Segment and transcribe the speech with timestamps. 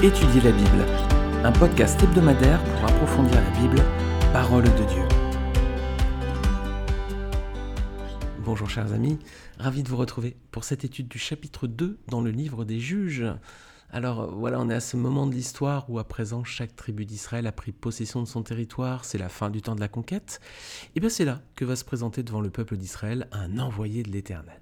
[0.00, 0.86] Étudier la Bible,
[1.42, 3.82] un podcast hebdomadaire pour approfondir la Bible,
[4.32, 5.02] parole de Dieu.
[8.44, 9.18] Bonjour chers amis,
[9.58, 13.24] ravi de vous retrouver pour cette étude du chapitre 2 dans le livre des juges.
[13.90, 17.48] Alors voilà, on est à ce moment de l'histoire où à présent chaque tribu d'Israël
[17.48, 20.40] a pris possession de son territoire, c'est la fin du temps de la conquête.
[20.94, 24.12] Et bien c'est là que va se présenter devant le peuple d'Israël un envoyé de
[24.12, 24.60] l'Éternel.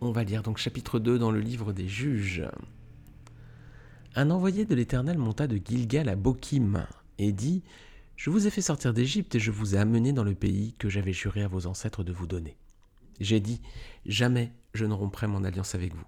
[0.00, 2.42] On va lire donc chapitre 2 dans le livre des juges.
[4.14, 6.86] Un envoyé de l'Éternel monta de Gilgal à Bokim
[7.18, 7.62] et dit
[8.16, 10.88] Je vous ai fait sortir d'Égypte et je vous ai amené dans le pays que
[10.88, 12.56] j'avais juré à vos ancêtres de vous donner.
[13.20, 13.60] J'ai dit
[14.06, 16.06] Jamais je ne romprai mon alliance avec vous.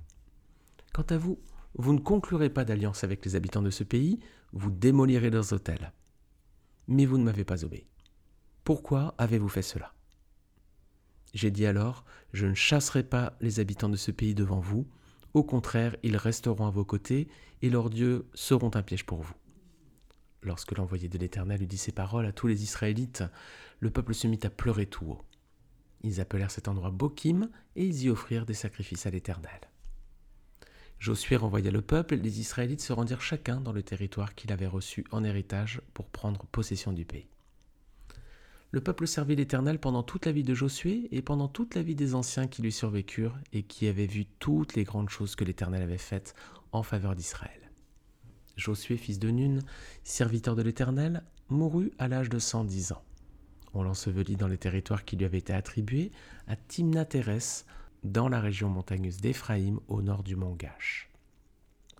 [0.92, 1.38] Quant à vous,
[1.74, 4.18] vous ne conclurez pas d'alliance avec les habitants de ce pays,
[4.52, 5.92] vous démolirez leurs hôtels.
[6.88, 7.86] Mais vous ne m'avez pas obéi.
[8.64, 9.92] Pourquoi avez-vous fait cela?
[11.32, 14.86] J'ai dit alors Je ne chasserai pas les habitants de ce pays devant vous,
[15.34, 17.28] au contraire, ils resteront à vos côtés,
[17.62, 19.34] et leurs dieux seront un piège pour vous.
[20.42, 23.24] Lorsque l'envoyé de l'Éternel eut dit ces paroles à tous les Israélites,
[23.78, 25.22] le peuple se mit à pleurer tout haut.
[26.02, 29.60] Ils appelèrent cet endroit Bokim, et ils y offrirent des sacrifices à l'Éternel.
[30.98, 35.04] Josué renvoya le peuple, les Israélites se rendirent chacun dans le territoire qu'il avait reçu
[35.12, 37.28] en héritage pour prendre possession du pays.
[38.72, 41.96] Le peuple servit l'Éternel pendant toute la vie de Josué et pendant toute la vie
[41.96, 45.82] des anciens qui lui survécurent et qui avaient vu toutes les grandes choses que l'Éternel
[45.82, 46.34] avait faites
[46.70, 47.72] en faveur d'Israël.
[48.56, 49.58] Josué, fils de Nun,
[50.04, 53.02] serviteur de l'Éternel, mourut à l'âge de 110 ans.
[53.74, 56.12] On l'ensevelit dans les territoires qui lui avaient été attribués,
[56.46, 57.66] à Timnath-Hérès,
[58.04, 61.10] dans la région montagneuse d'Éphraïm, au nord du mont Gash.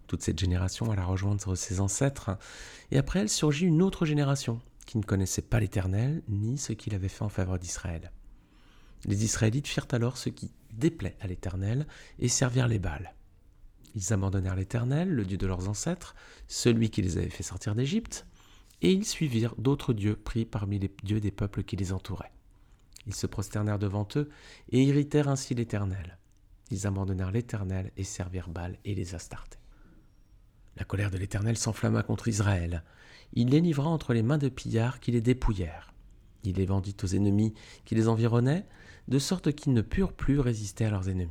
[0.06, 2.30] Toute cette génération alla rejoindre ses ancêtres,
[2.92, 6.96] et après elle surgit une autre génération, qui ne connaissaient pas l'Éternel ni ce qu'il
[6.96, 8.10] avait fait en faveur d'Israël.
[9.04, 11.86] Les Israélites firent alors ce qui déplaît à l'Éternel
[12.18, 13.14] et servirent les Baals.
[13.94, 16.16] Ils abandonnèrent l'Éternel, le Dieu de leurs ancêtres,
[16.48, 18.26] celui qui les avait fait sortir d'Égypte,
[18.82, 22.32] et ils suivirent d'autres dieux pris parmi les dieux des peuples qui les entouraient.
[23.06, 24.28] Ils se prosternèrent devant eux
[24.70, 26.18] et irritèrent ainsi l'Éternel.
[26.72, 29.59] Ils abandonnèrent l'Éternel et servirent Baal et les Astartés.
[30.76, 32.82] La colère de l'Éternel s'enflamma contre Israël.
[33.32, 35.92] Il les livra entre les mains de pillards qui les dépouillèrent.
[36.44, 37.54] Il les vendit aux ennemis
[37.84, 38.66] qui les environnaient,
[39.08, 41.30] de sorte qu'ils ne purent plus résister à leurs ennemis.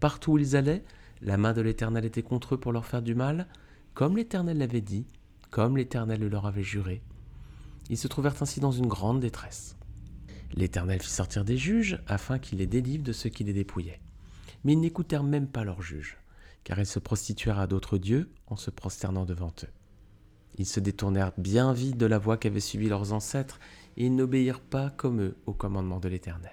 [0.00, 0.84] Partout où ils allaient,
[1.22, 3.46] la main de l'Éternel était contre eux pour leur faire du mal,
[3.94, 5.06] comme l'Éternel l'avait dit,
[5.50, 7.02] comme l'Éternel le leur avait juré.
[7.88, 9.76] Ils se trouvèrent ainsi dans une grande détresse.
[10.54, 14.00] L'Éternel fit sortir des juges afin qu'ils les délivrent de ceux qui les dépouillaient.
[14.64, 16.18] Mais ils n'écoutèrent même pas leurs juges
[16.66, 19.70] car ils se prostituèrent à d'autres dieux en se prosternant devant eux.
[20.58, 23.60] Ils se détournèrent bien vite de la voie qu'avaient suivie leurs ancêtres,
[23.96, 26.50] et ils n'obéirent pas comme eux au commandement de l'Éternel.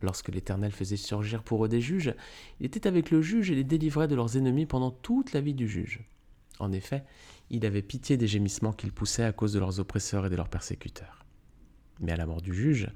[0.00, 2.14] Lorsque l'Éternel faisait surgir pour eux des juges,
[2.60, 5.54] il était avec le juge et les délivrait de leurs ennemis pendant toute la vie
[5.54, 6.04] du juge.
[6.60, 7.02] En effet,
[7.50, 10.50] il avait pitié des gémissements qu'ils poussaient à cause de leurs oppresseurs et de leurs
[10.50, 11.26] persécuteurs.
[11.98, 12.92] Mais à la mort du juge,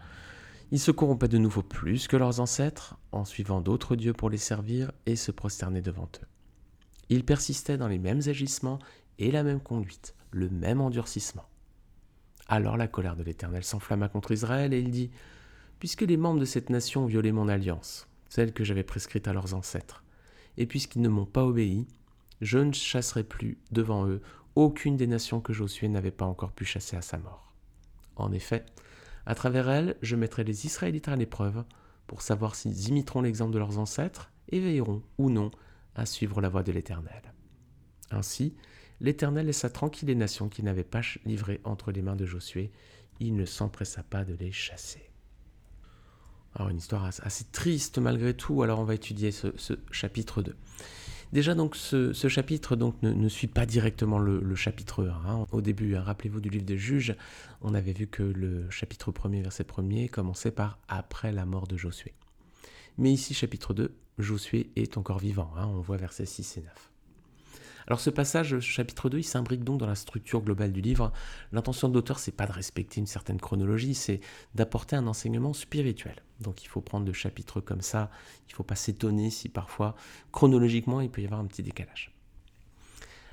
[0.72, 4.38] ils se corrompaient de nouveau plus que leurs ancêtres en suivant d'autres dieux pour les
[4.38, 6.26] servir et se prosterner devant eux.
[7.10, 8.78] Ils persistaient dans les mêmes agissements
[9.18, 11.44] et la même conduite, le même endurcissement.
[12.48, 15.10] Alors la colère de l'Éternel s'enflamma contre Israël et il dit
[15.78, 19.34] Puisque les membres de cette nation ont violé mon alliance, celle que j'avais prescrite à
[19.34, 20.02] leurs ancêtres,
[20.56, 21.86] et puisqu'ils ne m'ont pas obéi,
[22.40, 24.22] je ne chasserai plus devant eux
[24.54, 27.52] aucune des nations que Josué n'avait pas encore pu chasser à sa mort.
[28.16, 28.64] En effet,
[29.26, 31.64] à travers elle, je mettrai les Israélites à l'épreuve
[32.06, 35.50] pour savoir s'ils imiteront l'exemple de leurs ancêtres et veilleront ou non
[35.94, 37.22] à suivre la voie de l'Éternel.
[38.10, 38.54] Ainsi,
[39.00, 42.70] l'Éternel laissa tranquille les nations qui n'avaient pas livré entre les mains de Josué.
[43.20, 45.10] Il ne s'empressa pas de les chasser.
[46.54, 50.54] Alors une histoire assez triste malgré tout, alors on va étudier ce, ce chapitre 2.
[51.32, 55.30] Déjà, donc, ce, chapitre ne, suit pas directement le, chapitre 1.
[55.30, 55.46] Hein.
[55.52, 57.16] Au début, hein, rappelez-vous du livre des juges,
[57.62, 61.78] on avait vu que le chapitre 1 verset 1er commençait par après la mort de
[61.78, 62.12] Josué.
[62.98, 65.50] Mais ici, chapitre 2, Josué est encore vivant.
[65.56, 65.68] Hein.
[65.68, 66.91] on voit versets 6 et 9.
[67.86, 71.12] Alors ce passage, chapitre 2, il s'imbrique donc dans la structure globale du livre.
[71.52, 74.20] L'intention de l'auteur, c'est pas de respecter une certaine chronologie, c'est
[74.54, 76.16] d'apporter un enseignement spirituel.
[76.40, 78.10] Donc il faut prendre le chapitre comme ça,
[78.48, 79.94] il ne faut pas s'étonner si parfois,
[80.32, 82.14] chronologiquement, il peut y avoir un petit décalage.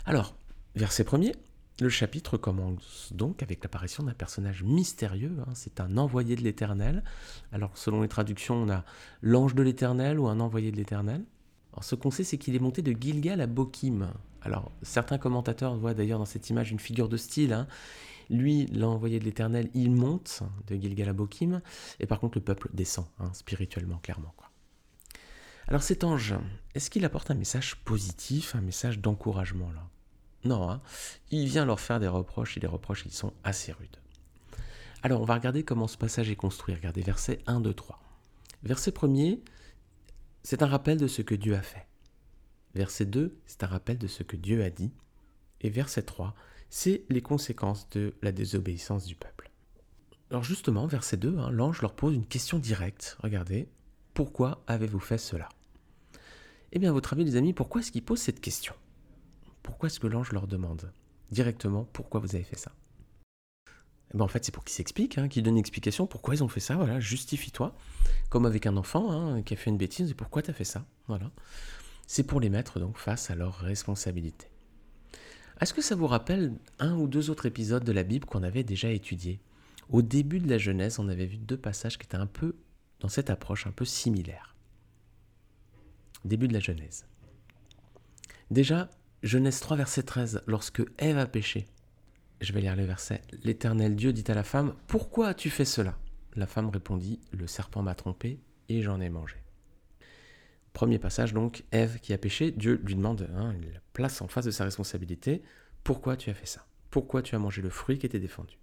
[0.06, 0.36] Alors,
[0.76, 1.34] verset premier,
[1.82, 5.52] le chapitre commence donc avec l'apparition d'un personnage mystérieux, hein.
[5.54, 7.04] c'est un envoyé de l'Éternel.
[7.54, 8.84] Alors selon les traductions, on a
[9.22, 11.24] l'ange de l'Éternel ou un envoyé de l'Éternel.
[11.72, 14.12] Alors ce qu'on sait, c'est qu'il est monté de Gilgal à Bokim.
[14.42, 17.54] Alors, certains commentateurs voient d'ailleurs dans cette image une figure de style.
[17.54, 17.68] Hein.
[18.30, 21.62] Lui, l'envoyé de l'Éternel, il monte de Gilgal à Bokim,
[22.00, 24.34] et par contre le peuple descend, hein, spirituellement, clairement.
[25.68, 26.34] Alors cet ange,
[26.74, 29.88] est-ce qu'il apporte un message positif, un message d'encouragement là?
[30.44, 30.82] Non, hein.
[31.30, 33.98] il vient leur faire des reproches et des reproches qui sont assez rudes.
[35.04, 36.74] Alors on va regarder comment ce passage est construit.
[36.74, 38.00] Regardez verset 1, 2, 3.
[38.64, 39.36] Verset 1
[40.42, 41.86] c'est un rappel de ce que Dieu a fait.
[42.76, 44.92] Verset 2, c'est un rappel de ce que Dieu a dit.
[45.62, 46.36] Et verset 3,
[46.70, 49.52] c'est les conséquences de la désobéissance du peuple.
[50.30, 53.18] Alors justement, verset 2, hein, l'ange leur pose une question directe.
[53.22, 53.68] Regardez,
[54.14, 55.50] pourquoi avez-vous fait cela?
[56.72, 58.76] Eh bien, à votre avis, les amis, pourquoi est-ce qu'il pose cette question?
[59.64, 60.94] Pourquoi est-ce que l'ange leur demande
[61.32, 62.72] directement pourquoi vous avez fait ça?
[64.14, 66.44] Eh ben, en fait, c'est pour qu'ils s'expliquent, hein, qu'ils donnent une explication pourquoi ils
[66.44, 66.76] ont fait ça?
[66.76, 67.76] Voilà, justifie-toi.
[68.30, 70.64] Comme avec un enfant hein, qui a fait une bêtise, et pourquoi tu as fait
[70.64, 70.86] ça?
[71.08, 71.32] Voilà.
[72.12, 74.50] C'est pour les mettre donc face à leurs responsabilités.
[75.62, 78.64] Est-ce que ça vous rappelle un ou deux autres épisodes de la Bible qu'on avait
[78.64, 79.40] déjà étudiés?
[79.90, 82.56] Au début de la Genèse, on avait vu deux passages qui étaient un peu
[83.00, 84.56] dans cette approche un peu similaire.
[86.26, 87.06] Début de la Genèse.
[88.50, 88.90] Déjà,
[89.22, 91.68] Genèse 3, verset 13, lorsque Ève a péché,
[92.42, 93.22] je vais lire le verset.
[93.44, 95.96] L'Éternel Dieu dit à la femme, Pourquoi as-tu fait cela?
[96.36, 99.36] La femme répondit, Le serpent m'a trompé et j'en ai mangé.
[100.74, 104.28] Premier passage donc, Ève qui a péché, Dieu lui demande, hein, il la place en
[104.28, 105.42] face de sa responsabilité,
[105.84, 106.66] Pourquoi tu as fait ça?
[106.90, 108.58] Pourquoi tu as mangé le fruit qui était défendu?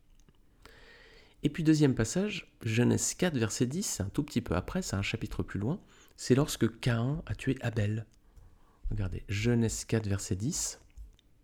[1.43, 5.03] Et puis deuxième passage, Genèse 4, verset 10, un tout petit peu après, c'est un
[5.03, 5.81] chapitre plus loin,
[6.17, 8.07] c'est lorsque Caïn a tué Abel.
[8.91, 10.81] Regardez, Genèse 4, verset 10,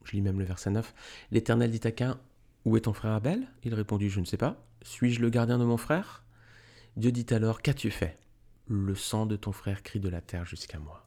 [0.04, 0.94] je lis même le verset 9.
[1.30, 2.18] L'Éternel dit à Cain
[2.64, 3.46] Où est ton frère Abel?
[3.64, 4.64] Il répondit Je ne sais pas.
[4.82, 6.24] Suis-je le gardien de mon frère?
[6.96, 8.18] Dieu dit alors Qu'as-tu fait?
[8.68, 11.06] Le sang de ton frère crie de la terre jusqu'à moi.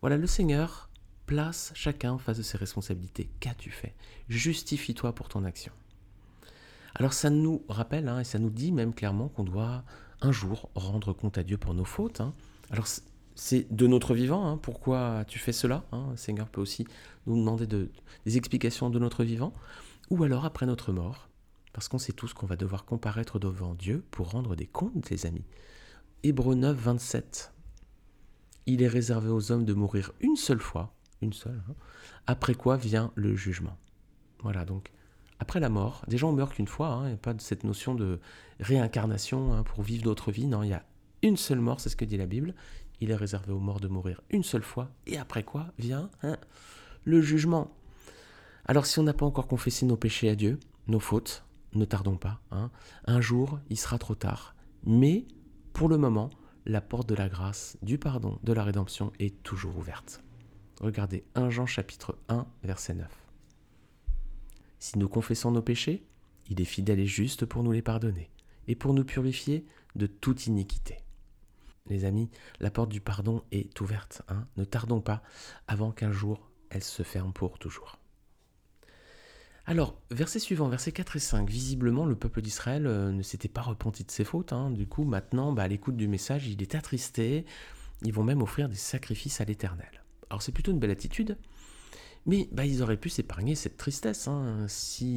[0.00, 0.90] Voilà, le Seigneur
[1.26, 3.30] place chacun en face de ses responsabilités.
[3.40, 3.94] Qu'as-tu fait?
[4.28, 5.72] Justifie-toi pour ton action.
[6.94, 9.84] Alors ça nous rappelle, hein, et ça nous dit même clairement qu'on doit
[10.20, 12.20] un jour rendre compte à Dieu pour nos fautes.
[12.20, 12.34] Hein.
[12.70, 12.86] Alors
[13.34, 14.46] c'est de notre vivant.
[14.46, 14.58] Hein.
[14.58, 15.84] Pourquoi tu fais cela?
[15.92, 16.86] Le Seigneur peut aussi
[17.26, 19.52] nous demander des explications de notre vivant.
[20.10, 21.28] Ou alors après notre mort,
[21.72, 25.24] parce qu'on sait tous qu'on va devoir comparaître devant Dieu pour rendre des comptes, les
[25.24, 25.44] amis.
[26.24, 27.52] Hébreu 9, 27.
[28.66, 31.74] Il est réservé aux hommes de mourir une seule fois, une seule, hein.
[32.28, 33.76] après quoi vient le jugement.
[34.40, 34.92] Voilà, donc
[35.40, 37.96] après la mort, déjà on meurt qu'une fois, il n'y a pas de cette notion
[37.96, 38.20] de
[38.60, 40.84] réincarnation pour vivre d'autres vies, non, il y a
[41.22, 42.54] une seule mort, c'est ce que dit la Bible,
[43.00, 46.36] il est réservé aux morts de mourir une seule fois, et après quoi vient hein,
[47.02, 47.74] le jugement.
[48.64, 52.16] Alors si on n'a pas encore confessé nos péchés à Dieu, nos fautes, ne tardons
[52.16, 52.40] pas.
[52.52, 52.70] Hein.
[53.06, 54.54] Un jour, il sera trop tard.
[54.84, 55.26] Mais
[55.72, 56.30] pour le moment,
[56.66, 60.22] la porte de la grâce, du pardon, de la rédemption est toujours ouverte.
[60.80, 63.08] Regardez 1 Jean chapitre 1 verset 9.
[64.78, 66.06] Si nous confessons nos péchés,
[66.48, 68.30] il est fidèle et juste pour nous les pardonner
[68.68, 69.64] et pour nous purifier
[69.96, 70.98] de toute iniquité.
[71.86, 72.30] Les amis,
[72.60, 74.22] la porte du pardon est ouverte.
[74.28, 74.46] Hein.
[74.56, 75.22] ne tardons pas
[75.66, 77.98] avant qu'un jour elle se ferme pour toujours.
[79.64, 81.48] Alors, verset suivant, versets 4 et 5.
[81.48, 84.52] Visiblement, le peuple d'Israël euh, ne s'était pas repenti de ses fautes.
[84.52, 84.70] Hein.
[84.70, 87.44] Du coup, maintenant, bah, à l'écoute du message, il est attristé.
[88.02, 90.02] Ils vont même offrir des sacrifices à l'Éternel.
[90.30, 91.36] Alors, c'est plutôt une belle attitude.
[92.26, 94.66] Mais bah, ils auraient pu s'épargner cette tristesse, hein,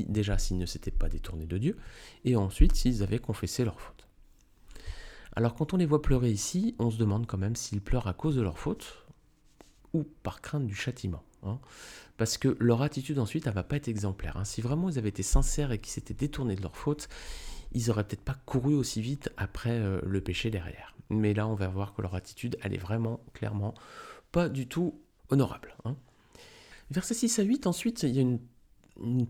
[0.07, 1.77] déjà s'ils ne s'étaient pas détournés de Dieu,
[2.23, 4.07] et ensuite s'ils avaient confessé leurs fautes.
[5.35, 8.13] Alors quand on les voit pleurer ici, on se demande quand même s'ils pleurent à
[8.13, 9.05] cause de leur faute
[9.93, 11.23] ou par crainte du châtiment.
[11.43, 11.59] Hein.
[12.17, 14.37] Parce que leur attitude ensuite, elle va pas être exemplaire.
[14.37, 14.45] Hein.
[14.45, 17.09] Si vraiment ils avaient été sincères et qu'ils s'étaient détournés de leur faute,
[17.73, 20.95] ils auraient peut-être pas couru aussi vite après euh, le péché derrière.
[21.09, 23.73] Mais là, on va voir que leur attitude, elle est vraiment, clairement,
[24.31, 25.75] pas du tout honorable.
[25.83, 25.95] Hein.
[26.91, 28.39] Verset 6 à 8, ensuite, il y a une,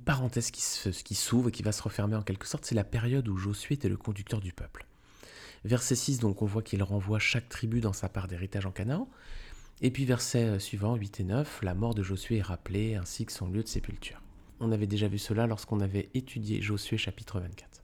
[0.06, 2.66] parenthèse qui s'ouvre et qui va se refermer en quelque sorte.
[2.66, 4.86] C'est la période où Josué était le conducteur du peuple.
[5.64, 9.10] Verset 6, donc on voit qu'il renvoie chaque tribu dans sa part d'héritage en Canaan.
[9.82, 13.26] Et puis verset euh, suivant, 8 et 9, la mort de Josué est rappelée ainsi
[13.26, 14.22] que son lieu de sépulture.
[14.62, 17.84] On avait déjà vu cela lorsqu'on avait étudié Josué chapitre 24.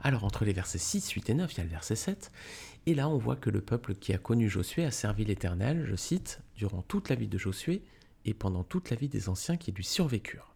[0.00, 2.30] Alors entre les versets 6, 8 et 9, il y a le verset 7,
[2.86, 5.96] et là on voit que le peuple qui a connu Josué a servi l'Éternel, je
[5.96, 7.82] cite, durant toute la vie de Josué
[8.24, 10.54] et pendant toute la vie des anciens qui lui survécurent.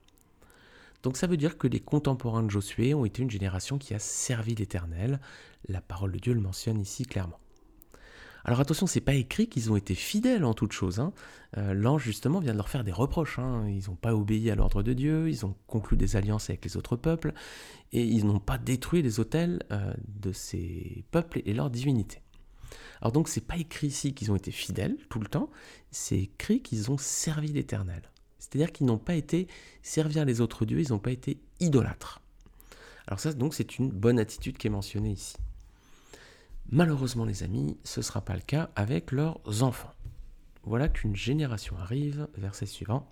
[1.03, 3.99] Donc ça veut dire que les contemporains de Josué ont été une génération qui a
[3.99, 5.21] servi l'Éternel.
[5.69, 7.39] La parole de Dieu le mentionne ici clairement.
[8.49, 11.01] Alors attention, c'est pas écrit qu'ils ont été fidèles en toute chose.
[11.01, 11.13] Hein.
[11.59, 13.41] Euh, l'ange justement vient de leur faire des reproches.
[13.41, 13.69] Hein.
[13.69, 16.77] Ils n'ont pas obéi à l'ordre de Dieu, ils ont conclu des alliances avec les
[16.77, 17.35] autres peuples,
[17.91, 22.23] et ils n'ont pas détruit les autels euh, de ces peuples et leurs divinités.
[23.01, 25.51] Alors donc c'est pas écrit ici qu'ils ont été fidèles tout le temps,
[25.91, 28.03] c'est écrit qu'ils ont servi l'Éternel.
[28.39, 29.49] C'est-à-dire qu'ils n'ont pas été
[29.83, 32.21] servir les autres dieux, ils n'ont pas été idolâtres.
[33.09, 35.35] Alors ça, donc, c'est une bonne attitude qui est mentionnée ici.
[36.71, 39.93] Malheureusement, les amis, ce ne sera pas le cas avec leurs enfants.
[40.65, 43.09] Voilà qu'une génération arrive, verset suivant.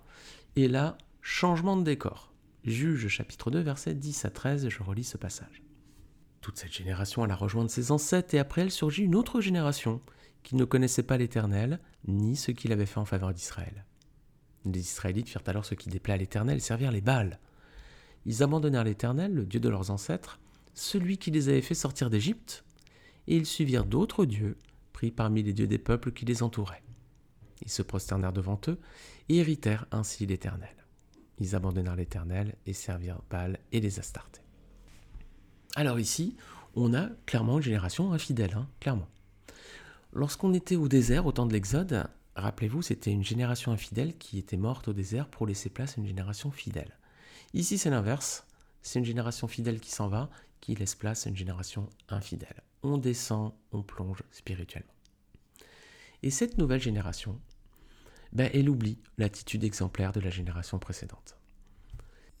[0.57, 2.33] Et là, changement de décor.
[2.65, 5.63] Juge chapitre 2, versets 10 à 13, je relis ce passage.
[6.41, 10.01] Toute cette génération alla rejoindre ses ancêtres, et après elle surgit une autre génération
[10.43, 13.85] qui ne connaissait pas l'Éternel, ni ce qu'il avait fait en faveur d'Israël.
[14.65, 17.39] Les Israélites firent alors ce qui déplaît à l'Éternel, servirent les Baals.
[18.25, 20.39] Ils abandonnèrent l'Éternel, le Dieu de leurs ancêtres,
[20.73, 22.65] celui qui les avait fait sortir d'Égypte,
[23.27, 24.57] et ils suivirent d'autres dieux,
[24.93, 26.83] pris parmi les dieux des peuples qui les entouraient.
[27.61, 28.79] Ils se prosternèrent devant eux,
[29.29, 30.75] et héritèrent ainsi l'Éternel.
[31.39, 34.41] Ils abandonnèrent l'Éternel et servirent Baal et les Astartés.
[35.75, 36.37] Alors ici,
[36.75, 39.07] on a clairement une génération infidèle, hein, clairement.
[40.13, 44.55] Lorsqu'on était au désert au temps de l'Exode, rappelez-vous, c'était une génération infidèle qui était
[44.55, 46.97] morte au désert pour laisser place à une génération fidèle.
[47.53, 48.45] Ici, c'est l'inverse.
[48.81, 50.29] C'est une génération fidèle qui s'en va,
[50.61, 52.63] qui laisse place à une génération infidèle.
[52.87, 54.93] On descend, on plonge spirituellement.
[56.21, 57.41] Et cette nouvelle génération,
[58.31, 61.35] ben, elle oublie l'attitude exemplaire de la génération précédente.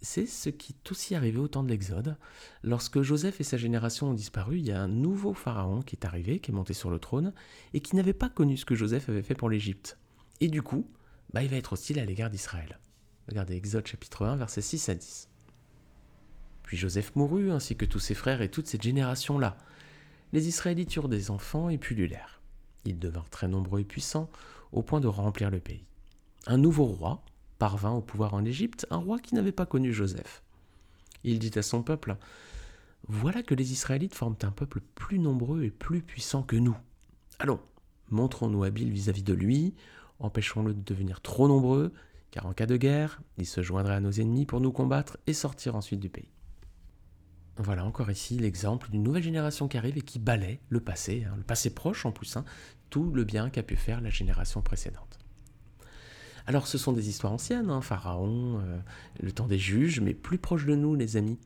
[0.03, 2.15] C'est ce qui est aussi arrivé au temps de l'Exode.
[2.61, 6.05] Lorsque Joseph et sa génération ont disparu, il y a un nouveau pharaon qui est
[6.05, 7.33] arrivé, qui est monté sur le trône,
[7.73, 9.97] et qui n'avait pas connu ce que Joseph avait fait pour l'Égypte.
[10.41, 10.87] Et du coup,
[11.33, 12.77] bah, il va être hostile à l'égard d'Israël.
[13.29, 15.27] Regardez Exode chapitre 1, versets 6 à 10.
[16.61, 19.57] Puis Joseph mourut, ainsi que tous ses frères et toute cette génération-là.
[20.35, 22.41] Les Israélites eurent des enfants et pullulèrent.
[22.83, 24.29] Ils devinrent très nombreux et puissants,
[24.73, 25.85] au point de remplir le pays.
[26.45, 27.23] Un nouveau roi
[27.57, 30.43] parvint au pouvoir en Égypte, un roi qui n'avait pas connu Joseph.
[31.23, 32.17] Il dit à son peuple
[33.07, 36.75] Voilà que les Israélites forment un peuple plus nombreux et plus puissant que nous.
[37.39, 37.61] Allons,
[38.09, 39.73] montrons-nous habiles vis-à-vis de lui,
[40.19, 41.93] empêchons-le de devenir trop nombreux,
[42.31, 45.33] car en cas de guerre, il se joindrait à nos ennemis pour nous combattre et
[45.33, 46.34] sortir ensuite du pays.
[47.57, 51.35] Voilà encore ici l'exemple d'une nouvelle génération qui arrive et qui balaie le passé, hein,
[51.37, 52.43] le passé proche en plus, hein,
[52.89, 55.19] tout le bien qu'a pu faire la génération précédente.
[56.47, 58.79] Alors ce sont des histoires anciennes, hein, Pharaon, euh,
[59.21, 61.39] le temps des juges, mais plus proche de nous les amis.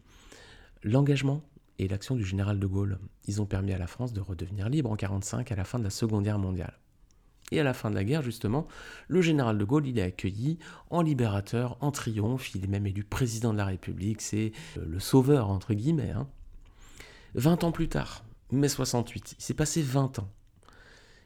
[0.84, 1.44] L'engagement
[1.78, 4.90] et l'action du général de Gaulle, ils ont permis à la France de redevenir libre
[4.90, 6.78] en 1945 à la fin de la Seconde Guerre mondiale.
[7.52, 8.68] Et à la fin de la guerre, justement,
[9.08, 13.04] le général de Gaulle, il est accueilli en libérateur, en triomphe, il est même élu
[13.04, 16.14] président de la République, c'est euh, le sauveur, entre guillemets.
[17.36, 17.68] 20 hein.
[17.68, 20.30] ans plus tard, mai 68, il s'est passé 20 ans.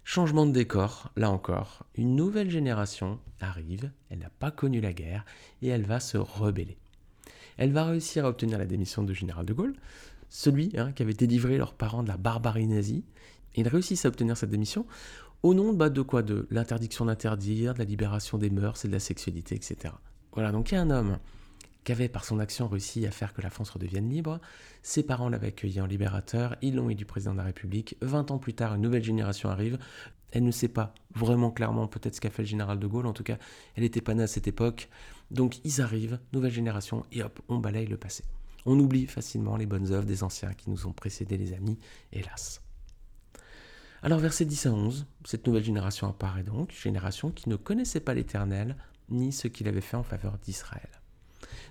[0.05, 5.23] Changement de décor, là encore, une nouvelle génération arrive, elle n'a pas connu la guerre,
[5.61, 6.77] et elle va se rebeller.
[7.57, 9.75] Elle va réussir à obtenir la démission du général de Gaulle,
[10.29, 13.05] celui hein, qui avait délivré leurs parents de la barbarie nazie.
[13.55, 14.85] Ils réussissent à obtenir cette démission
[15.43, 16.23] au nom bah, de quoi?
[16.23, 19.93] De l'interdiction d'interdire, de la libération des mœurs et de la sexualité, etc.
[20.31, 21.19] Voilà, donc il y a un homme
[21.83, 24.39] qui avait par son action réussi à faire que la France redevienne libre.
[24.83, 27.97] Ses parents l'avaient accueilli en libérateur, ils l'ont élu président de la République.
[28.01, 29.77] 20 ans plus tard, une nouvelle génération arrive.
[30.31, 33.13] Elle ne sait pas vraiment clairement peut-être ce qu'a fait le général de Gaulle, en
[33.13, 33.37] tout cas,
[33.75, 34.89] elle n'était pas née à cette époque.
[35.29, 38.23] Donc ils arrivent, nouvelle génération, et hop, on balaye le passé.
[38.65, 41.77] On oublie facilement les bonnes œuvres des anciens qui nous ont précédés, les amis,
[42.13, 42.62] hélas.
[44.05, 48.13] Alors verset 10 à 11, cette nouvelle génération apparaît donc, génération qui ne connaissait pas
[48.13, 48.75] l'Éternel,
[49.07, 50.89] ni ce qu'il avait fait en faveur d'Israël.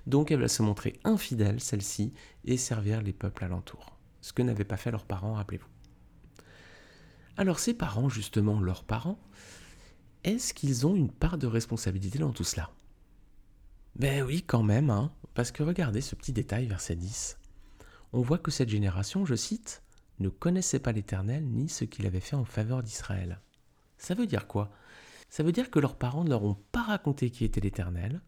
[0.07, 2.15] Donc elle va se montrer infidèle, celle-ci,
[2.47, 3.99] et servir les peuples alentours.
[4.23, 5.69] Ce que n'avaient pas fait leurs parents, rappelez-vous.
[7.37, 9.19] Alors ces parents, justement, leurs parents,
[10.25, 12.71] est-ce qu'ils ont une part de responsabilité dans tout cela?
[13.97, 17.37] Ben oui, quand même, hein, parce que regardez ce petit détail, verset 10.
[18.15, 19.82] On voit que cette génération, je cite,
[20.23, 23.41] ne connaissaient pas l'Éternel ni ce qu'il avait fait en faveur d'Israël.
[23.99, 24.71] Ça veut dire quoi?
[25.29, 28.21] Ça veut dire que leurs parents ne leur ont pas raconté qui était l'Éternel,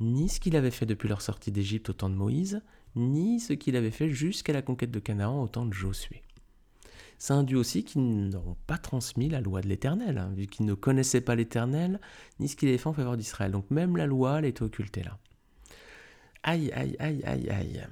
[0.00, 2.62] ni ce qu'il avait fait depuis leur sortie d'Égypte au temps de Moïse,
[2.96, 6.22] ni ce qu'il avait fait jusqu'à la conquête de Canaan au temps de Josué.
[7.18, 10.74] Ça induit aussi qu'ils n'auront pas transmis la loi de l'Éternel, hein, vu qu'ils ne
[10.74, 12.00] connaissaient pas l'Éternel,
[12.38, 13.50] ni ce qu'il avait fait en faveur d'Israël.
[13.50, 15.18] Donc même la loi, elle est occultée là.
[16.44, 17.86] Aïe, aïe, aïe, aïe, aïe.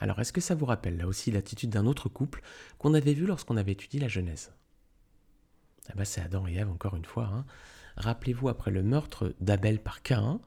[0.00, 2.42] Alors, est-ce que ça vous rappelle là aussi l'attitude d'un autre couple
[2.78, 4.52] qu'on avait vu lorsqu'on avait étudié la Genèse?
[5.90, 7.26] Eh ben, C'est Adam et Ève, encore une fois.
[7.26, 7.44] Hein.
[7.96, 10.40] Rappelez-vous, après le meurtre d'Abel par Cain,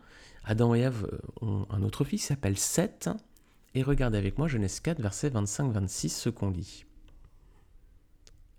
[0.44, 3.10] Adam et Ève euh, ont un autre fils qui s'appelle Seth.
[3.76, 6.86] Et regardez avec moi Genèse 4, verset 25-26, ce qu'on lit.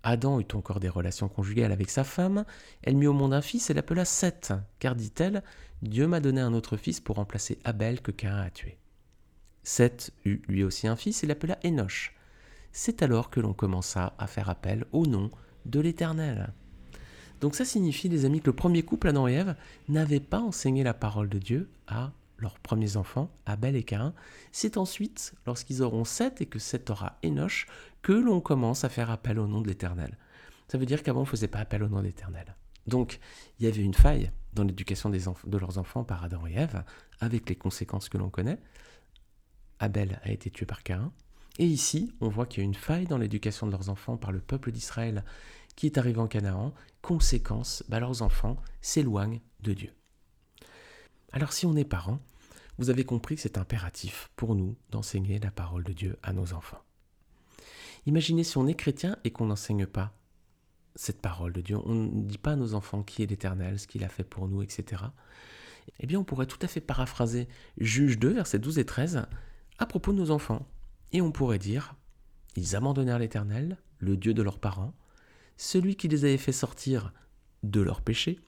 [0.03, 2.45] Adam eut encore des relations conjugales avec sa femme.
[2.83, 5.43] Elle mit au monde un fils et l'appela Seth, car dit-elle
[5.81, 8.77] Dieu m'a donné un autre fils pour remplacer Abel que Cain a tué.
[9.65, 12.15] Seth eut lui aussi un fils et l'appela Enoch.
[12.71, 15.31] C'est alors que l'on commença à faire appel au nom
[15.65, 16.53] de l'Éternel.
[17.41, 19.55] Donc ça signifie, les amis, que le premier couple, Adam et Ève,
[19.89, 24.13] n'avait pas enseigné la parole de Dieu à leurs premiers enfants, Abel et Cain.
[24.51, 27.65] C'est ensuite, lorsqu'ils auront Seth et que Seth aura Enoch,
[28.01, 30.17] que l'on commence à faire appel au nom de l'Éternel.
[30.67, 32.55] Ça veut dire qu'avant, on ne faisait pas appel au nom de l'Éternel.
[32.87, 33.19] Donc,
[33.59, 36.83] il y avait une faille dans l'éducation de leurs enfants par Adam et Ève,
[37.19, 38.59] avec les conséquences que l'on connaît.
[39.79, 41.11] Abel a été tué par Caïn.
[41.57, 44.31] Et ici, on voit qu'il y a une faille dans l'éducation de leurs enfants par
[44.31, 45.23] le peuple d'Israël
[45.75, 46.73] qui est arrivé en Canaan.
[47.01, 49.93] Conséquence, bah, leurs enfants s'éloignent de Dieu.
[51.31, 52.19] Alors si on est parent,
[52.77, 56.53] vous avez compris que c'est impératif pour nous d'enseigner la parole de Dieu à nos
[56.53, 56.81] enfants.
[58.05, 60.13] Imaginez si on est chrétien et qu'on n'enseigne pas
[60.95, 63.87] cette parole de Dieu, on ne dit pas à nos enfants qui est l'Éternel, ce
[63.87, 65.03] qu'il a fait pour nous, etc.
[65.99, 69.25] Eh bien, on pourrait tout à fait paraphraser Juge 2, versets 12 et 13,
[69.77, 70.67] à propos de nos enfants.
[71.11, 71.95] Et on pourrait dire,
[72.55, 74.93] ils abandonnèrent l'Éternel, le Dieu de leurs parents,
[75.57, 77.13] celui qui les avait fait sortir
[77.63, 78.39] de leurs péchés,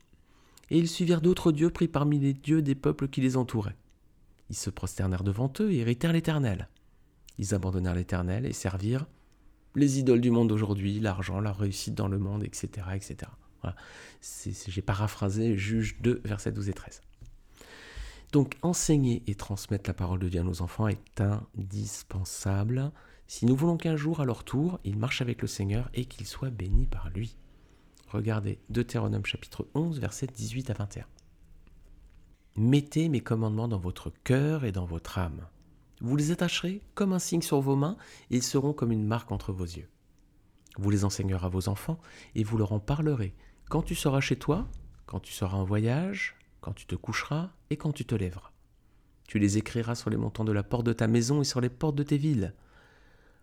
[0.70, 3.78] et ils suivirent d'autres dieux pris parmi les dieux des peuples qui les entouraient.
[4.50, 6.68] Ils se prosternèrent devant eux et héritèrent l'Éternel.
[7.38, 9.08] Ils abandonnèrent l'Éternel et servirent
[9.76, 12.88] les idoles du monde d'aujourd'hui, l'argent, la réussite dans le monde, etc.
[12.96, 13.32] etc.
[14.68, 17.02] J'ai paraphrasé Juge 2, versets 12 et 13.
[18.32, 22.92] Donc enseigner et transmettre la parole de Dieu à nos enfants est indispensable
[23.30, 26.26] si nous voulons qu'un jour, à leur tour, ils marchent avec le Seigneur et qu'ils
[26.26, 27.36] soient bénis par lui.
[28.08, 31.06] Regardez Deutéronome chapitre 11, versets 18 à 21.
[32.56, 35.46] Mettez mes commandements dans votre cœur et dans votre âme.
[36.00, 37.98] Vous les attacherez comme un signe sur vos mains
[38.32, 39.90] et ils seront comme une marque entre vos yeux.
[40.78, 42.00] Vous les enseignerez à vos enfants
[42.34, 43.36] et vous leur en parlerez
[43.68, 44.70] quand tu seras chez toi,
[45.06, 46.37] quand tu seras en voyage,
[46.68, 48.52] quand tu te coucheras et quand tu te lèveras.
[49.26, 51.70] Tu les écriras sur les montants de la porte de ta maison et sur les
[51.70, 52.54] portes de tes villes.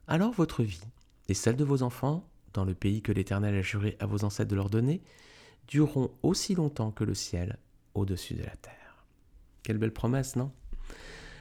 [0.06, 0.82] Alors votre vie
[1.28, 4.50] et celle de vos enfants, dans le pays que l'Éternel a juré à vos ancêtres
[4.50, 5.00] de leur donner,
[5.68, 7.56] dureront aussi longtemps que le ciel
[7.94, 9.06] au-dessus de la terre.
[9.62, 10.52] Quelle belle promesse, non?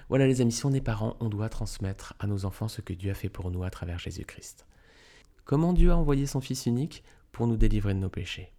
[0.08, 2.94] Voilà les amis, si on est parents, on doit transmettre à nos enfants ce que
[2.94, 4.66] Dieu a fait pour nous à travers Jésus-Christ.
[5.44, 8.54] Comment Dieu a envoyé son Fils unique pour nous délivrer de nos péchés?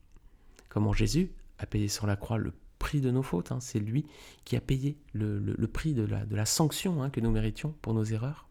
[0.68, 2.52] Comment Jésus a payé sur la croix le
[2.84, 4.04] prix de nos fautes hein C'est lui
[4.44, 7.94] qui a payé le, prix de la, de la sanction hein, que nous méritions pour
[7.94, 8.46] nos erreurs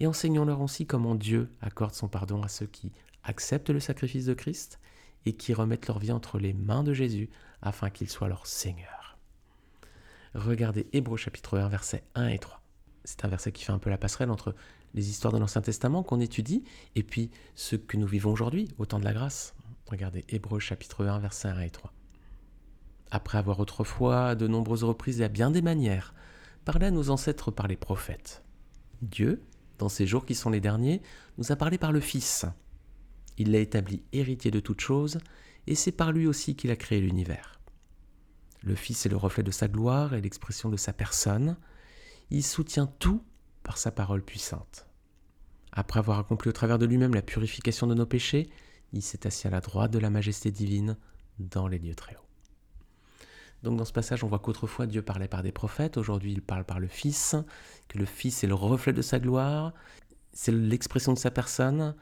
[0.00, 2.92] et enseignons-leur aussi comment Dieu accorde son pardon à ceux qui
[3.24, 4.78] acceptent le sacrifice de Christ
[5.26, 7.28] et qui remettent leur vie entre les mains de Jésus
[7.60, 9.18] afin qu'il soit leur Seigneur.
[10.34, 12.62] Regardez Hébreux chapitre 1 versets 1 et 3.
[13.04, 14.54] C'est un verset qui fait un peu la passerelle entre
[14.94, 16.62] les histoires de l'Ancien Testament qu'on étudie
[16.94, 19.54] et puis ce que nous vivons aujourd'hui au temps de la grâce.
[19.86, 21.92] Regardez Hébreux chapitre 1 versets 1 et 3.
[23.10, 26.14] Après avoir autrefois, de nombreuses reprises et à bien des manières,
[26.64, 28.42] parlé à nos ancêtres par les prophètes,
[29.02, 29.42] Dieu,
[29.78, 31.00] dans ces jours qui sont les derniers,
[31.38, 32.44] nous a parlé par le Fils.
[33.38, 35.18] Il l'a établi héritier de toutes choses,
[35.66, 37.60] et c'est par lui aussi qu'il a créé l'univers.
[38.62, 41.56] Le Fils est le reflet de sa gloire et l'expression de sa personne.
[42.30, 43.22] Il soutient tout
[43.62, 44.86] par sa parole puissante.
[45.72, 48.50] Après avoir accompli au travers de lui-même la purification de nos péchés,
[48.92, 50.96] il s'est assis à la droite de la majesté divine
[51.38, 52.27] dans les lieux très hauts.
[53.62, 56.64] Donc dans ce passage, on voit qu'autrefois Dieu parlait par des prophètes, aujourd'hui il parle
[56.64, 57.36] par le Fils,
[57.88, 59.72] que le Fils est le reflet de sa gloire,
[60.32, 61.94] c'est l'expression de sa personne,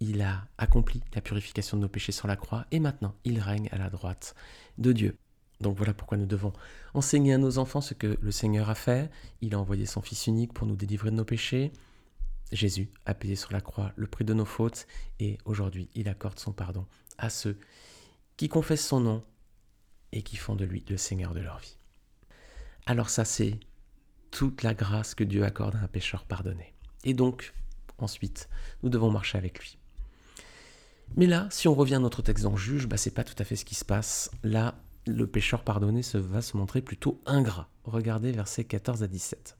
[0.00, 3.68] il a accompli la purification de nos péchés sur la croix, et maintenant il règne
[3.72, 4.34] à la droite
[4.76, 5.16] de Dieu.
[5.60, 6.52] Donc voilà pourquoi nous devons
[6.94, 9.10] enseigner à nos enfants ce que le Seigneur a fait.
[9.40, 11.72] Il a envoyé son Fils unique pour nous délivrer de nos péchés.
[12.52, 14.86] Jésus a payé sur la croix le prix de nos fautes
[15.18, 16.86] et aujourd'hui il accorde son pardon
[17.18, 17.58] à ceux
[18.36, 19.24] qui confessent son nom
[20.12, 21.76] et qui font de lui le Seigneur de leur vie.
[22.86, 23.58] Alors ça, c'est
[24.30, 26.74] toute la grâce que Dieu accorde à un pécheur pardonné.
[27.04, 27.52] Et donc,
[27.98, 28.48] ensuite,
[28.82, 29.78] nous devons marcher avec lui.
[31.16, 33.44] Mais là, si on revient à notre texte en juge, bah, c'est pas tout à
[33.44, 34.30] fait ce qui se passe.
[34.42, 34.74] Là,
[35.06, 37.68] le pécheur pardonné se, va se montrer plutôt ingrat.
[37.84, 39.56] Regardez versets 14 à 17.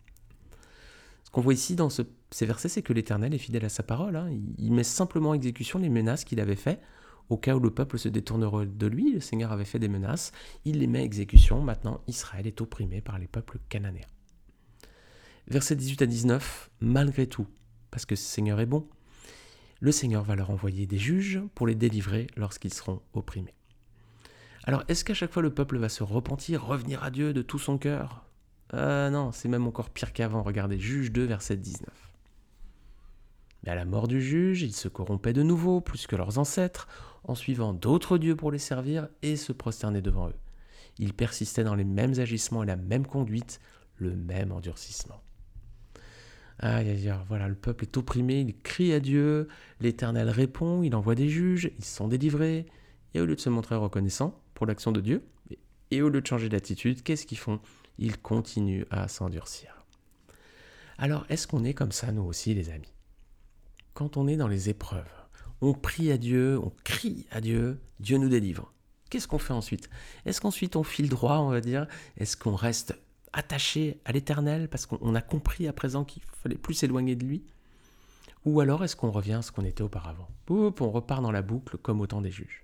[1.24, 4.16] Ce qu'on voit ici dans ces versets, c'est que l'Éternel est fidèle à sa parole.
[4.16, 4.30] Hein.
[4.58, 6.80] Il met simplement en exécution les menaces qu'il avait faites
[7.30, 10.32] au cas où le peuple se détournerait de lui, le Seigneur avait fait des menaces,
[10.64, 14.06] il les met à exécution, maintenant Israël est opprimé par les peuples cananéens.
[15.46, 17.46] Versets 18 à 19, malgré tout,
[17.90, 18.86] parce que le Seigneur est bon,
[19.80, 23.54] le Seigneur va leur envoyer des juges pour les délivrer lorsqu'ils seront opprimés.
[24.64, 27.58] Alors, est-ce qu'à chaque fois le peuple va se repentir, revenir à Dieu de tout
[27.58, 28.26] son cœur?
[28.74, 30.42] Euh, Non, c'est même encore pire qu'avant.
[30.42, 31.88] Regardez, Juge 2, verset 19.
[33.62, 36.88] Mais à la mort du juge, ils se corrompaient de nouveau, plus que leurs ancêtres,
[37.24, 40.36] en suivant d'autres dieux pour les servir et se prosterner devant eux.
[40.98, 43.60] Ils persistaient dans les mêmes agissements et la même conduite,
[43.96, 45.20] le même endurcissement.
[46.60, 49.46] Aïe, aïe, voilà, le peuple est opprimé, il crie à Dieu,
[49.80, 52.66] l'Éternel répond, il envoie des juges, ils sont délivrés,
[53.14, 55.24] et au lieu de se montrer reconnaissant pour l'action de Dieu,
[55.92, 57.60] et au lieu de changer d'attitude, qu'est-ce qu'ils font?
[57.98, 59.84] Ils continuent à s'endurcir.
[60.98, 62.92] Alors, est-ce qu'on est comme ça, nous aussi, les amis?
[63.98, 65.11] Quand on est dans les épreuves,
[65.61, 68.72] on prie à Dieu, on crie à Dieu, Dieu nous délivre.
[69.11, 69.90] qu'est-ce qu'on fait ensuite?
[70.24, 71.88] Est-ce qu'ensuite on file droit, on va dire?
[72.16, 72.96] Est-ce qu'on reste
[73.32, 77.42] attaché à l'éternel parce qu'on a compris à présent qu'il fallait plus s'éloigner de lui?
[78.44, 80.28] Ou alors est-ce qu'on revient à ce qu'on était auparavant?
[80.48, 82.62] On repart dans la boucle comme au temps des juges.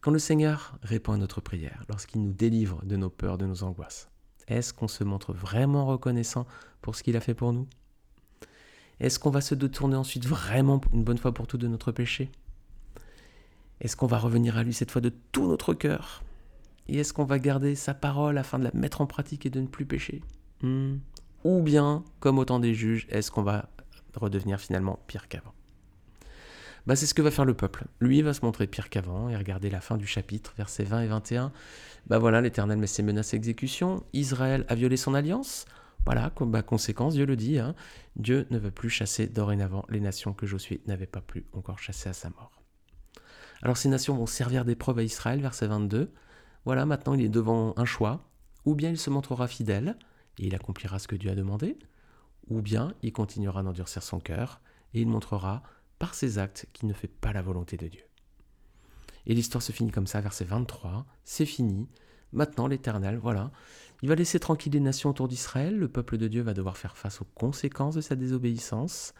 [0.00, 3.64] Quand le Seigneur répond à notre prière, lorsqu'il nous délivre de nos peurs, de nos
[3.64, 4.08] angoisses,
[4.46, 6.46] est-ce qu'on se montre vraiment reconnaissant
[6.82, 7.66] pour ce qu'il a fait pour nous?
[9.00, 12.30] Est-ce qu'on va se détourner ensuite vraiment une bonne fois pour toutes de notre péché?
[13.80, 16.22] Est-ce qu'on va revenir à lui cette fois de tout notre cœur?
[16.88, 19.60] Et est-ce qu'on va garder sa parole afin de la mettre en pratique et de
[19.60, 20.22] ne plus pécher?
[20.62, 20.96] Hmm.
[21.44, 23.68] Ou bien, comme au temps des juges, est-ce qu'on va
[24.14, 25.54] redevenir finalement pire qu'avant?
[26.86, 27.84] Bah, c'est ce que va faire le peuple.
[28.00, 31.06] Lui va se montrer pire qu'avant, et regardez la fin du chapitre, versets 20 et
[31.06, 31.52] 21.
[32.06, 34.02] Bah voilà, l'Éternel met ses menaces à exécution.
[34.14, 35.66] Israël a violé son alliance.
[36.04, 37.74] Voilà, comme bah, conséquence, Dieu le dit, hein.
[38.16, 42.08] Dieu ne veut plus chasser dorénavant les nations que Josué n'avait pas pu encore chasser
[42.08, 42.62] à sa mort.
[43.62, 46.12] Alors ces nations vont servir d'épreuve à Israël, verset 22.
[46.64, 48.24] Voilà, maintenant il est devant un choix.
[48.64, 49.96] Ou bien il se montrera fidèle,
[50.38, 51.78] et il accomplira ce que Dieu a demandé,
[52.48, 54.60] ou bien il continuera d'endurcir son cœur,
[54.94, 55.62] et il montrera
[55.98, 58.04] par ses actes qui ne fait pas la volonté de Dieu.
[59.26, 61.88] Et l'histoire se finit comme ça, verset 23, c'est fini,
[62.32, 63.50] maintenant l'Éternel, voilà,
[64.02, 66.96] il va laisser tranquille les nations autour d'Israël, le peuple de Dieu va devoir faire
[66.96, 69.14] face aux conséquences de sa désobéissance,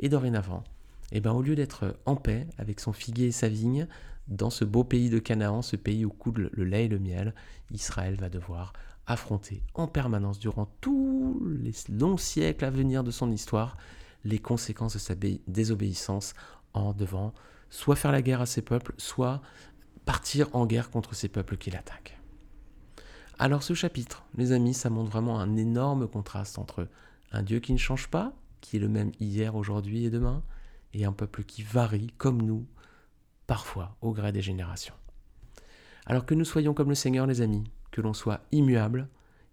[0.00, 0.64] et dorénavant,
[1.12, 3.86] eh ben, au lieu d'être en paix avec son figuier et sa vigne,
[4.26, 7.34] dans ce beau pays de Canaan, ce pays où coule le lait et le miel,
[7.70, 8.72] Israël va devoir
[9.06, 13.76] affronter en permanence durant tous les longs siècles à venir de son histoire
[14.24, 15.14] les conséquences de sa
[15.46, 16.32] désobéissance
[16.72, 17.34] en devant
[17.68, 19.42] soit faire la guerre à ses peuples, soit
[20.06, 22.13] partir en guerre contre ces peuples qui l'attaquent.
[23.38, 26.88] Alors ce chapitre, les amis, ça montre vraiment un énorme contraste entre
[27.32, 30.42] un Dieu qui ne change pas, qui est le même hier, aujourd'hui et demain,
[30.92, 32.66] et un peuple qui varie comme nous,
[33.46, 34.94] parfois au gré des générations.
[36.06, 39.08] Alors que nous soyons comme le Seigneur, les amis, que l'on soit immuable,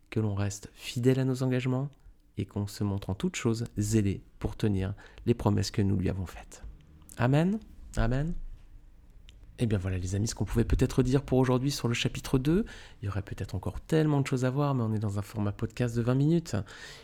[0.09, 1.89] que l'on reste fidèle à nos engagements,
[2.37, 4.93] et qu'on se montre en toute chose zélé pour tenir
[5.25, 6.63] les promesses que nous lui avons faites.
[7.17, 7.59] Amen.
[7.97, 8.33] Amen.
[9.61, 11.93] Et eh bien voilà les amis, ce qu'on pouvait peut-être dire pour aujourd'hui sur le
[11.93, 12.65] chapitre 2.
[13.01, 15.21] Il y aurait peut-être encore tellement de choses à voir, mais on est dans un
[15.21, 16.55] format podcast de 20 minutes.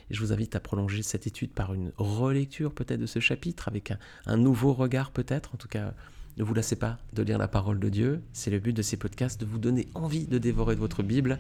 [0.10, 3.68] Et je vous invite à prolonger cette étude par une relecture peut-être de ce chapitre,
[3.68, 3.94] avec
[4.26, 5.94] un, nouveau regard peut-être, en tout cas
[6.38, 8.24] ne vous lassez pas de lire la parole de Dieu.
[8.34, 11.38] C'est le but de ces podcasts, de vous donner envie de dévorer votre Bible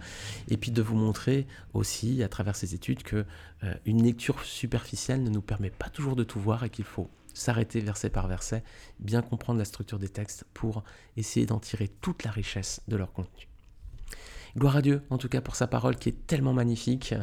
[0.49, 3.25] et puis de vous montrer aussi à travers ces études que
[3.63, 7.09] euh, une lecture superficielle ne nous permet pas toujours de tout voir et qu'il faut
[7.37, 8.63] s'arrêter verset par verset,
[8.99, 10.83] bien comprendre la structure des textes pour
[11.15, 13.47] essayer d'en tirer toute la richesse de leur contenu.
[14.57, 17.13] Gloire à Dieu, en tout cas pour sa parole qui est tellement magnifique.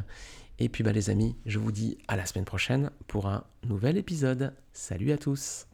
[0.59, 3.96] Et puis bah les amis, je vous dis à la semaine prochaine pour un nouvel
[3.96, 4.55] épisode.
[4.72, 5.66] Salut à tous.